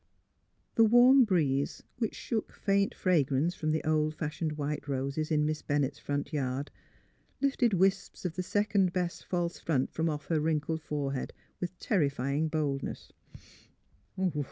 The 0.73 0.83
warm 0.83 1.25
breeze, 1.25 1.83
which 1.99 2.15
shook 2.15 2.53
faint 2.53 2.95
fragrance 2.95 3.53
from 3.53 3.69
the 3.69 3.83
old 3.83 4.15
fashioned 4.15 4.53
white 4.53 4.87
roses 4.87 5.29
in 5.29 5.45
Miss 5.45 5.61
Bennett's 5.61 5.99
front 5.99 6.33
yard, 6.33 6.71
lifted 7.39 7.75
wisps 7.75 8.25
of 8.25 8.33
the 8.35 8.41
second 8.41 8.93
best 8.93 9.23
false 9.23 9.59
front 9.59 9.91
from 9.93 10.09
off 10.09 10.25
her 10.25 10.39
wrinkled 10.39 10.81
fore 10.81 11.13
head 11.13 11.33
with 11.59 11.77
terrifying 11.77 12.47
boldness. 12.47 13.11